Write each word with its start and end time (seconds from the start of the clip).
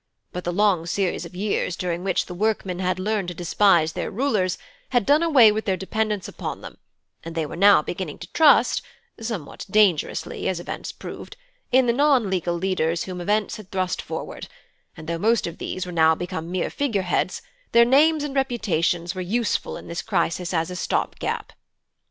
But 0.31 0.45
the 0.45 0.51
long 0.51 0.87
series 0.87 1.25
of 1.25 1.35
years 1.35 1.75
during 1.75 2.03
which 2.03 2.25
the 2.25 2.33
workmen 2.33 2.79
had 2.79 2.97
learned 2.97 3.27
to 3.27 3.35
despise 3.35 3.93
their 3.93 4.09
rulers, 4.09 4.57
had 4.89 5.05
done 5.05 5.21
away 5.21 5.51
with 5.51 5.65
their 5.65 5.77
dependence 5.77 6.27
upon 6.27 6.61
them, 6.61 6.79
and 7.23 7.35
they 7.35 7.45
were 7.45 7.55
now 7.55 7.83
beginning 7.83 8.17
to 8.17 8.33
trust 8.33 8.81
(somewhat 9.19 9.67
dangerously, 9.69 10.47
as 10.49 10.59
events 10.59 10.91
proved) 10.91 11.37
in 11.71 11.85
the 11.85 11.93
non 11.93 12.31
legal 12.31 12.55
leaders 12.55 13.03
whom 13.03 13.21
events 13.21 13.57
had 13.57 13.69
thrust 13.69 14.01
forward; 14.01 14.47
and 14.97 15.07
though 15.07 15.19
most 15.19 15.45
of 15.45 15.59
these 15.59 15.85
were 15.85 15.91
now 15.91 16.15
become 16.15 16.51
mere 16.51 16.71
figure 16.71 17.03
heads, 17.03 17.43
their 17.71 17.85
names 17.85 18.23
and 18.23 18.33
reputations 18.35 19.13
were 19.13 19.21
useful 19.21 19.77
in 19.77 19.87
this 19.87 20.01
crisis 20.01 20.51
as 20.51 20.71
a 20.71 20.75
stop 20.75 21.19
gap. 21.19 21.53